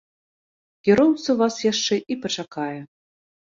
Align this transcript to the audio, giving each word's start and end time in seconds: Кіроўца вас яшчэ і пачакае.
Кіроўца 0.89 1.29
вас 1.43 1.55
яшчэ 1.71 2.01
і 2.15 2.19
пачакае. 2.25 2.79